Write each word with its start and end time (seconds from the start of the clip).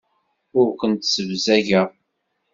Ur 0.59 0.67
kent-ssebzageɣ. 0.79 1.87